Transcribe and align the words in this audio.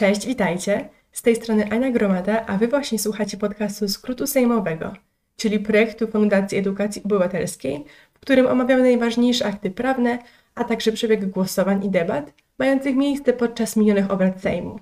Cześć, 0.00 0.26
witajcie. 0.26 0.88
Z 1.12 1.22
tej 1.22 1.36
strony 1.36 1.70
Ania 1.70 1.90
Gromada, 1.90 2.46
a 2.46 2.58
Wy 2.58 2.68
właśnie 2.68 2.98
słuchacie 2.98 3.36
podcastu 3.36 3.88
Skrótu 3.88 4.26
Sejmowego, 4.26 4.92
czyli 5.36 5.58
projektu 5.58 6.06
Fundacji 6.06 6.58
Edukacji 6.58 7.02
Obywatelskiej, 7.04 7.84
w 8.14 8.20
którym 8.20 8.46
omawiamy 8.46 8.82
najważniejsze 8.82 9.46
akty 9.46 9.70
prawne, 9.70 10.18
a 10.54 10.64
także 10.64 10.92
przebieg 10.92 11.30
głosowań 11.30 11.84
i 11.84 11.90
debat 11.90 12.32
mających 12.58 12.96
miejsce 12.96 13.32
podczas 13.32 13.76
minionych 13.76 14.10
obrad 14.10 14.42
Sejmu. 14.42 14.78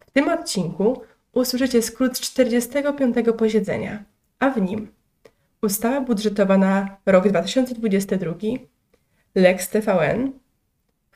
W 0.00 0.10
tym 0.10 0.28
odcinku 0.28 1.02
usłyszycie 1.32 1.82
skrót 1.82 2.20
45. 2.20 3.16
posiedzenia, 3.38 4.04
a 4.38 4.50
w 4.50 4.60
nim 4.60 4.88
ustawa 5.62 6.00
budżetowa 6.00 6.58
na 6.58 6.96
rok 7.06 7.28
2022, 7.28 8.34
Lex 9.34 9.68
TVN, 9.68 10.32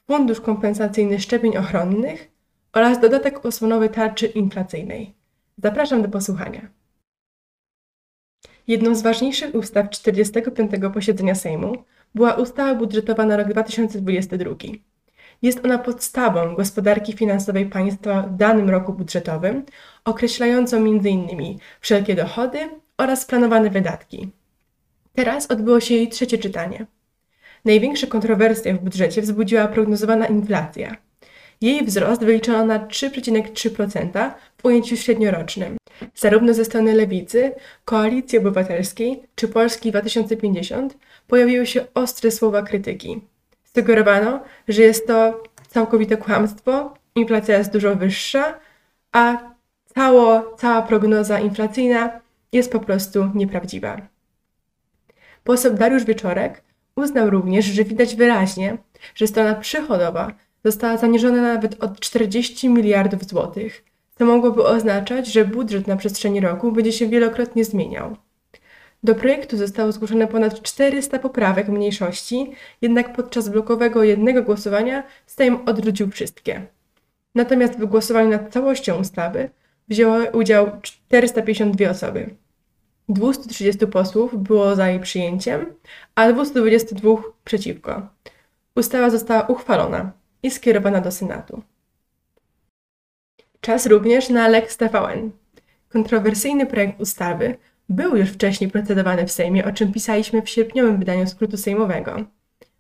Fundusz 0.07 0.41
Kompensacyjny 0.41 1.21
Szczepień 1.21 1.57
Ochronnych 1.57 2.31
oraz 2.73 3.01
dodatek 3.01 3.47
osłonowy 3.47 3.89
tarczy 3.89 4.27
inflacyjnej. 4.27 5.15
Zapraszam 5.63 6.03
do 6.03 6.09
posłuchania. 6.09 6.69
Jedną 8.67 8.95
z 8.95 9.03
ważniejszych 9.03 9.55
ustaw 9.55 9.91
45. 9.91 10.71
posiedzenia 10.95 11.35
Sejmu 11.35 11.85
była 12.15 12.35
ustawa 12.35 12.75
budżetowa 12.75 13.27
na 13.27 13.37
rok 13.37 13.49
2022. 13.49 14.55
Jest 15.43 15.65
ona 15.65 15.79
podstawą 15.79 16.55
gospodarki 16.55 17.13
finansowej 17.13 17.67
państwa 17.67 18.23
w 18.23 18.37
danym 18.37 18.71
roku 18.71 18.93
budżetowym, 18.93 19.65
określającą 20.05 20.77
m.in. 20.77 21.59
wszelkie 21.81 22.15
dochody 22.15 22.59
oraz 22.99 23.25
planowane 23.25 23.71
wydatki. 23.71 24.31
Teraz 25.15 25.51
odbyło 25.51 25.81
się 25.81 25.95
jej 25.95 26.09
trzecie 26.09 26.39
czytanie. 26.39 26.87
Największe 27.65 28.07
kontrowersje 28.07 28.75
w 28.75 28.81
budżecie 28.81 29.23
wzbudziła 29.23 29.69
prognozowana 29.69 30.27
inflacja– 30.27 30.97
jej 31.61 31.85
wzrost 31.85 32.25
wyliczono 32.25 32.65
na 32.65 32.79
3,3% 32.79 34.31
w 34.59 34.65
ujęciu 34.65 34.97
średniorocznym. 34.97 35.77
Zarówno 36.15 36.55
ze 36.55 36.65
strony 36.65 36.95
Lewicy, 36.95 37.53
Koalicji 37.85 38.39
Obywatelskiej 38.39 39.23
czy 39.35 39.49
Polski 39.49 39.91
2050 39.91 40.97
pojawiły 41.27 41.67
się 41.67 41.85
ostre 41.95 42.31
słowa 42.31 42.63
krytyki. 42.63 43.21
Sugerowano, 43.77 44.41
że 44.69 44.83
jest 44.83 45.07
to 45.07 45.43
całkowite 45.69 46.17
kłamstwo, 46.17 46.95
inflacja 47.15 47.59
jest 47.59 47.73
dużo 47.73 47.97
wyższa, 47.97 48.55
a 49.13 49.39
cało, 49.95 50.55
cała 50.59 50.83
prognoza 50.83 51.41
inflacyjna 51.41 52.21
jest 52.53 52.73
po 52.73 52.81
prostu 52.81 53.31
nieprawdziwa. 53.35 53.97
Poseł 55.45 55.75
Dariusz 55.75 56.05
Wieczorek 56.05 56.63
uznał 56.97 57.31
również, 57.31 57.65
że 57.65 57.85
widać 57.85 58.17
wyraźnie, 58.17 58.79
że 59.15 59.27
strona 59.27 59.55
przychodowa 59.55 60.33
została 60.65 60.97
zaniżona 60.97 61.43
nawet 61.43 61.85
o 61.85 61.89
40 61.89 62.69
miliardów 62.69 63.25
złotych, 63.25 63.85
co 64.19 64.25
mogłoby 64.25 64.65
oznaczać, 64.65 65.33
że 65.33 65.45
budżet 65.45 65.87
na 65.87 65.97
przestrzeni 65.97 66.41
roku 66.41 66.73
będzie 66.73 66.93
się 66.93 67.07
wielokrotnie 67.09 67.65
zmieniał. 67.65 68.17
Do 69.03 69.15
projektu 69.15 69.57
zostało 69.57 69.93
zgłoszone 69.93 70.27
ponad 70.27 70.63
400 70.63 71.19
poprawek 71.19 71.69
mniejszości, 71.69 72.53
jednak 72.83 73.17
podczas 73.17 73.49
blokowego 73.49 74.05
jednego 74.05 74.43
głosowania 74.43 75.03
Sejm 75.27 75.59
odrzucił 75.67 76.11
wszystkie. 76.11 76.67
Natomiast 77.35 77.79
w 77.79 77.87
głosowaniu 77.87 78.31
nad 78.31 78.53
całością 78.53 79.01
ustawy 79.01 79.51
wzięło 79.89 80.19
udział 80.33 80.81
452 80.83 81.91
osoby. 81.91 82.31
230 83.09 83.87
posłów 83.87 84.43
było 84.43 84.77
za 84.77 84.89
jej 84.89 85.01
przyjęciem, 85.01 85.67
a 86.15 86.33
222 86.33 87.17
przeciwko. 87.45 88.09
Ustawa 88.77 89.11
została 89.11 89.43
uchwalona 89.43 90.13
i 90.43 90.51
skierowana 90.51 91.01
do 91.01 91.13
Senatu. 91.13 91.63
Czas 93.61 93.87
również 93.87 94.29
na 94.29 94.49
Lex 94.49 94.77
TVN. 94.77 95.31
Kontrowersyjny 95.89 96.67
projekt 96.67 97.01
ustawy 97.01 97.57
był 97.89 98.17
już 98.17 98.31
wcześniej 98.31 98.71
procedowany 98.71 99.27
w 99.27 99.33
Sejmie, 99.33 99.65
o 99.65 99.73
czym 99.73 99.93
pisaliśmy 99.93 100.43
w 100.43 100.51
sierpniowym 100.51 100.99
wydaniu 100.99 101.27
skrótu 101.27 101.57
sejmowego. 101.57 102.17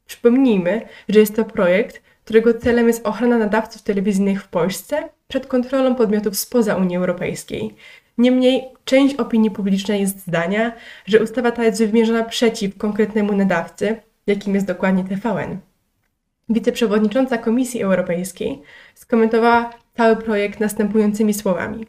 Przypomnijmy, 0.06 0.82
że 1.08 1.20
jest 1.20 1.36
to 1.36 1.44
projekt, 1.44 2.02
którego 2.24 2.54
celem 2.54 2.86
jest 2.86 3.06
ochrona 3.06 3.38
nadawców 3.38 3.82
telewizyjnych 3.82 4.42
w 4.42 4.48
Polsce 4.48 5.08
przed 5.28 5.46
kontrolą 5.46 5.94
podmiotów 5.94 6.38
spoza 6.38 6.76
Unii 6.76 6.96
Europejskiej. 6.96 7.74
Niemniej 8.18 8.64
część 8.84 9.14
opinii 9.14 9.50
publicznej 9.50 10.00
jest 10.00 10.20
zdania, 10.20 10.72
że 11.06 11.22
ustawa 11.22 11.50
ta 11.50 11.64
jest 11.64 11.78
wymierzona 11.78 12.24
przeciw 12.24 12.76
konkretnemu 12.76 13.36
nadawcy, 13.36 13.96
jakim 14.26 14.54
jest 14.54 14.66
dokładnie 14.66 15.04
TVN. 15.04 15.58
Wiceprzewodnicząca 16.48 17.38
Komisji 17.38 17.82
Europejskiej 17.82 18.62
skomentowała 18.94 19.70
cały 19.96 20.16
projekt 20.16 20.60
następującymi 20.60 21.34
słowami. 21.34 21.86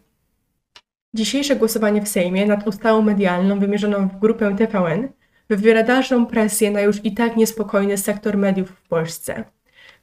Dzisiejsze 1.14 1.56
głosowanie 1.56 2.02
w 2.02 2.08
Sejmie 2.08 2.46
nad 2.46 2.68
ustawą 2.68 3.02
medialną 3.02 3.60
wymierzoną 3.60 4.08
w 4.08 4.20
grupę 4.20 4.56
TVN 4.56 5.10
wywiera 5.50 5.84
dalszą 5.84 6.26
presję 6.26 6.72
na 6.72 6.82
już 6.82 7.06
i 7.06 7.14
tak 7.14 7.38
niespokojny 7.38 7.98
sektor 7.98 8.38
mediów 8.38 8.70
w 8.70 8.88
Polsce. 8.88 9.44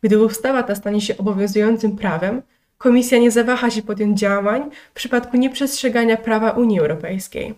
Gdy 0.02 0.24
ustawa 0.24 0.62
ta 0.62 0.74
stanie 0.74 1.00
się 1.00 1.16
obowiązującym 1.16 1.96
prawem, 1.96 2.42
Komisja 2.78 3.18
nie 3.18 3.30
zawaha 3.30 3.70
się 3.70 3.82
podjąć 3.82 4.18
działań 4.18 4.70
w 4.90 4.94
przypadku 4.94 5.36
nieprzestrzegania 5.36 6.16
prawa 6.16 6.50
Unii 6.50 6.80
Europejskiej. 6.80 7.54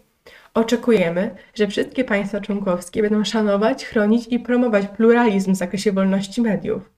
Oczekujemy, 0.55 1.35
że 1.55 1.69
wszystkie 1.69 2.05
państwa 2.05 2.41
członkowskie 2.41 3.03
będą 3.03 3.25
szanować, 3.25 3.85
chronić 3.85 4.27
i 4.31 4.39
promować 4.39 4.87
pluralizm 4.87 5.53
w 5.53 5.57
zakresie 5.57 5.93
wolności 5.93 6.43
mediów. 6.43 6.96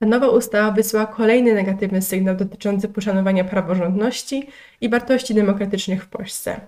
Ta 0.00 0.06
nowa 0.06 0.28
ustawa 0.28 0.70
wysłała 0.70 1.06
kolejny 1.06 1.54
negatywny 1.54 2.02
sygnał 2.02 2.36
dotyczący 2.36 2.88
poszanowania 2.88 3.44
praworządności 3.44 4.48
i 4.80 4.88
wartości 4.88 5.34
demokratycznych 5.34 6.04
w 6.04 6.08
Polsce. 6.08 6.60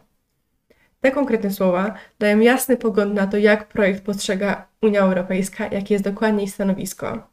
Te 1.01 1.11
konkretne 1.11 1.51
słowa 1.51 1.95
dają 2.19 2.41
jasny 2.41 2.77
pogląd 2.77 3.15
na 3.15 3.27
to, 3.27 3.37
jak 3.37 3.69
projekt 3.69 4.05
postrzega 4.05 4.67
Unia 4.83 5.01
Europejska, 5.01 5.67
jakie 5.67 5.95
jest 5.95 6.05
dokładnie 6.05 6.45
ich 6.45 6.51
stanowisko. 6.51 7.29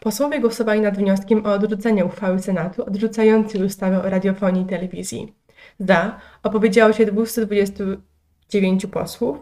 Posłowie 0.00 0.40
głosowali 0.40 0.80
nad 0.80 0.98
wnioskiem 0.98 1.46
o 1.46 1.52
odrzucenie 1.52 2.04
uchwały 2.04 2.38
Senatu 2.38 2.84
odrzucającej 2.84 3.62
ustawę 3.62 4.02
o 4.02 4.10
radiofonii 4.10 4.62
i 4.62 4.66
telewizji. 4.66 5.34
Za 5.78 6.20
opowiedziało 6.42 6.92
się 6.92 7.06
220 7.06 7.84
9 8.48 8.86
posłów, 8.86 9.38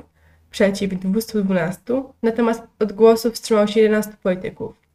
przeciw 0.50 0.94
212, 0.94 2.03
natomiast 2.23 2.62
od 2.78 2.93
głosów 2.93 3.34
wstrzymało 3.34 3.67
się 3.67 3.81
11 3.81 4.12
polityków. 4.23 4.85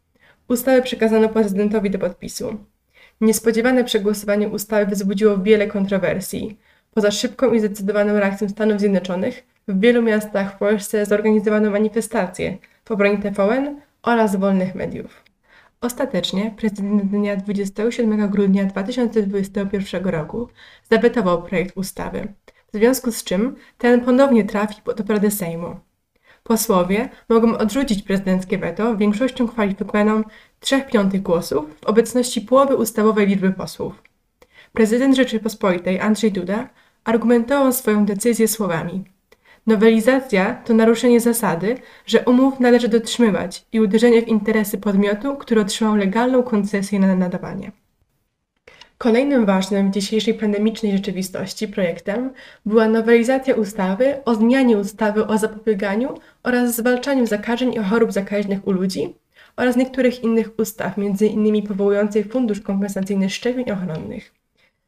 Ustawę 0.51 0.81
przekazano 0.81 1.29
prezydentowi 1.29 1.89
do 1.89 1.99
podpisu. 1.99 2.57
Niespodziewane 3.21 3.83
przegłosowanie 3.83 4.49
ustawy 4.49 4.95
wzbudziło 4.95 5.37
wiele 5.37 5.67
kontrowersji. 5.67 6.57
Poza 6.93 7.11
szybką 7.11 7.53
i 7.53 7.59
zdecydowaną 7.59 8.13
reakcją 8.13 8.49
Stanów 8.49 8.79
Zjednoczonych, 8.79 9.43
w 9.67 9.79
wielu 9.79 10.01
miastach 10.01 10.55
w 10.55 10.57
Polsce 10.57 11.05
zorganizowano 11.05 11.69
manifestacje 11.69 12.57
w 12.85 12.91
obronie 12.91 13.17
TVN 13.17 13.81
oraz 14.03 14.35
wolnych 14.35 14.75
mediów. 14.75 15.23
Ostatecznie 15.81 16.53
prezydent 16.57 17.03
dnia 17.03 17.37
27 17.37 18.29
grudnia 18.29 18.65
2021 18.65 20.03
roku 20.03 20.47
zawetował 20.89 21.43
projekt 21.43 21.77
ustawy, 21.77 22.33
w 22.73 22.77
związku 22.77 23.11
z 23.11 23.23
czym 23.23 23.55
ten 23.77 24.01
ponownie 24.01 24.43
trafi 24.43 24.81
pod 24.81 25.01
obrady 25.01 25.31
Sejmu. 25.31 25.75
Posłowie 26.43 27.09
mogą 27.29 27.57
odrzucić 27.57 28.03
prezydenckie 28.03 28.57
weto 28.57 28.97
większością 28.97 29.47
kwalifikowaną 29.47 30.23
3 30.59 30.81
piątych 30.81 31.21
głosów 31.21 31.65
w 31.81 31.85
obecności 31.85 32.41
połowy 32.41 32.75
ustawowej 32.75 33.27
liczby 33.27 33.51
posłów. 33.51 34.03
Prezydent 34.73 35.15
Rzeczypospolitej 35.15 35.99
Andrzej 35.99 36.31
Duda 36.31 36.69
argumentował 37.03 37.73
swoją 37.73 38.05
decyzję 38.05 38.47
słowami: 38.47 39.03
Nowelizacja 39.67 40.53
to 40.53 40.73
naruszenie 40.73 41.19
zasady, 41.19 41.77
że 42.05 42.25
umów 42.25 42.59
należy 42.59 42.87
dotrzymywać 42.87 43.65
i 43.71 43.79
uderzenie 43.79 44.21
w 44.21 44.27
interesy 44.27 44.77
podmiotu, 44.77 45.35
który 45.35 45.61
otrzymał 45.61 45.95
legalną 45.95 46.43
koncesję 46.43 46.99
na 46.99 47.15
nadawanie. 47.15 47.71
Kolejnym 49.01 49.45
ważnym 49.45 49.91
w 49.91 49.93
dzisiejszej 49.93 50.33
pandemicznej 50.33 50.91
rzeczywistości 50.91 51.67
projektem 51.67 52.33
była 52.65 52.87
nowelizacja 52.87 53.55
ustawy 53.55 54.23
o 54.25 54.35
zmianie 54.35 54.77
ustawy 54.77 55.27
o 55.27 55.37
zapobieganiu 55.37 56.17
oraz 56.43 56.75
zwalczaniu 56.75 57.25
zakażeń 57.25 57.73
i 57.73 57.77
chorób 57.77 58.11
zakaźnych 58.11 58.67
u 58.67 58.71
ludzi 58.71 59.15
oraz 59.57 59.75
niektórych 59.75 60.23
innych 60.23 60.49
ustaw, 60.59 60.97
m.in. 60.97 61.67
powołującej 61.67 62.23
Fundusz 62.23 62.61
Kompensacyjny 62.61 63.29
Szczepień 63.29 63.71
Ochronnych. 63.71 64.33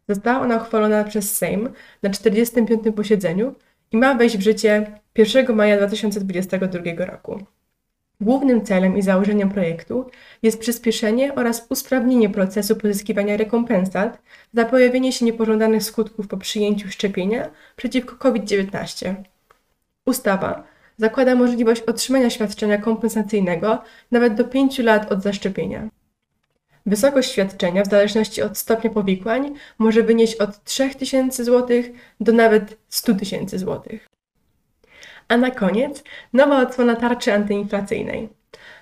Została 0.09 0.41
ona 0.41 0.57
uchwalona 0.57 1.03
przez 1.03 1.37
Sejm 1.37 1.69
na 2.03 2.09
45. 2.09 2.83
posiedzeniu 2.95 3.55
i 3.91 3.97
ma 3.97 4.15
wejść 4.15 4.37
w 4.37 4.41
życie 4.41 4.99
1 5.17 5.55
maja 5.55 5.77
2022 5.77 7.05
roku. 7.05 7.39
Głównym 8.23 8.65
celem 8.65 8.97
i 8.97 9.01
założeniem 9.01 9.49
projektu 9.49 10.05
jest 10.43 10.59
przyspieszenie 10.59 11.35
oraz 11.35 11.65
usprawnienie 11.69 12.29
procesu 12.29 12.75
pozyskiwania 12.75 13.37
rekompensat 13.37 14.21
za 14.53 14.65
pojawienie 14.65 15.11
się 15.11 15.25
niepożądanych 15.25 15.83
skutków 15.83 16.27
po 16.27 16.37
przyjęciu 16.37 16.91
szczepienia 16.91 17.49
przeciwko 17.75 18.15
COVID-19. 18.15 19.13
Ustawa 20.05 20.63
zakłada 20.97 21.35
możliwość 21.35 21.81
otrzymania 21.81 22.29
świadczenia 22.29 22.77
kompensacyjnego 22.77 23.81
nawet 24.11 24.33
do 24.33 24.43
5 24.43 24.79
lat 24.79 25.11
od 25.11 25.23
zaszczepienia. 25.23 25.89
Wysokość 26.85 27.31
świadczenia 27.31 27.83
w 27.83 27.89
zależności 27.89 28.41
od 28.41 28.57
stopnia 28.57 28.89
powikłań 28.89 29.55
może 29.77 30.03
wynieść 30.03 30.35
od 30.35 30.63
3000 30.63 31.43
zł 31.43 31.83
do 32.19 32.31
nawet 32.31 32.77
100 32.89 33.13
tysięcy 33.13 33.59
złotych. 33.59 34.12
A 35.27 35.37
na 35.37 35.51
koniec 35.51 36.03
nowa 36.33 36.61
odsłona 36.61 36.95
tarczy 36.95 37.33
antyinflacyjnej. 37.33 38.29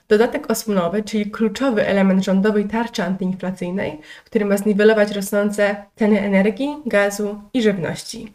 Dodatek 0.07 0.51
osłonowy, 0.51 1.03
czyli 1.03 1.31
kluczowy 1.31 1.87
element 1.87 2.25
rządowej 2.25 2.65
tarczy 2.65 3.03
antyinflacyjnej, 3.03 3.99
który 4.25 4.45
ma 4.45 4.57
zniwelować 4.57 5.11
rosnące 5.11 5.75
ceny 5.95 6.21
energii, 6.21 6.75
gazu 6.85 7.41
i 7.53 7.61
żywności. 7.61 8.33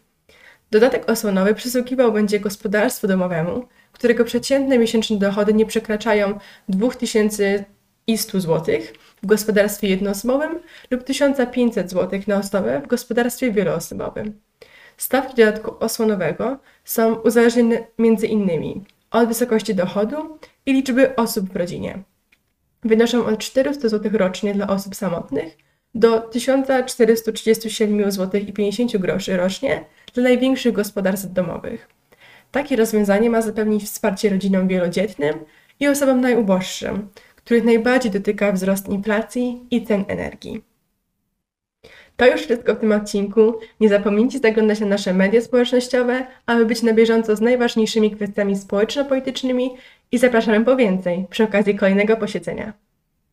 Dodatek 0.70 1.10
osłonowy 1.10 1.54
przysługiwał 1.54 2.12
będzie 2.12 2.40
gospodarstwu 2.40 3.06
domowemu, 3.06 3.68
którego 3.92 4.24
przeciętne 4.24 4.78
miesięczne 4.78 5.16
dochody 5.16 5.54
nie 5.54 5.66
przekraczają 5.66 6.38
2100 6.68 8.40
zł 8.40 8.78
w 9.22 9.26
gospodarstwie 9.26 9.88
jednoosobowym 9.88 10.58
lub 10.90 11.04
1500 11.04 11.90
zł 11.90 12.20
na 12.26 12.36
osobę 12.36 12.80
w 12.84 12.86
gospodarstwie 12.86 13.52
wieloosobowym. 13.52 14.40
Stawki 14.96 15.34
dodatku 15.36 15.74
osłonowego 15.80 16.58
są 16.86 17.14
uzależnione 17.14 17.86
między 17.98 18.26
innymi 18.26 18.84
od 19.10 19.28
wysokości 19.28 19.74
dochodu 19.74 20.38
i 20.66 20.72
liczby 20.72 21.16
osób 21.16 21.52
w 21.52 21.56
rodzinie. 21.56 21.98
Wynoszą 22.82 23.26
od 23.26 23.38
400 23.38 23.88
zł 23.88 24.12
rocznie 24.14 24.54
dla 24.54 24.66
osób 24.66 24.94
samotnych 24.94 25.58
do 25.94 26.20
1437 26.20 28.12
zł 28.12 28.40
i 28.40 28.52
50 28.52 28.96
groszy 28.96 29.36
rocznie 29.36 29.84
dla 30.14 30.22
największych 30.22 30.72
gospodarstw 30.72 31.32
domowych. 31.32 31.88
Takie 32.52 32.76
rozwiązanie 32.76 33.30
ma 33.30 33.42
zapewnić 33.42 33.84
wsparcie 33.84 34.30
rodzinom 34.30 34.68
wielodzietnym 34.68 35.34
i 35.80 35.88
osobom 35.88 36.20
najuboższym, 36.20 37.08
których 37.36 37.64
najbardziej 37.64 38.12
dotyka 38.12 38.52
wzrost 38.52 38.88
inflacji 38.88 39.66
i 39.70 39.86
cen 39.86 40.04
energii. 40.08 40.75
To 42.16 42.26
już 42.26 42.40
wszystko 42.40 42.74
w 42.74 42.78
tym 42.78 42.92
odcinku. 42.92 43.54
Nie 43.80 43.88
zapomnijcie 43.88 44.38
zaglądać 44.38 44.80
na 44.80 44.86
nasze 44.86 45.14
media 45.14 45.40
społecznościowe, 45.40 46.26
aby 46.46 46.66
być 46.66 46.82
na 46.82 46.92
bieżąco 46.92 47.36
z 47.36 47.40
najważniejszymi 47.40 48.10
kwestiami 48.10 48.56
społeczno-politycznymi 48.56 49.70
i 50.12 50.18
zapraszamy 50.18 50.64
po 50.64 50.76
więcej 50.76 51.26
przy 51.30 51.44
okazji 51.44 51.78
kolejnego 51.78 52.16
posiedzenia. 52.16 52.85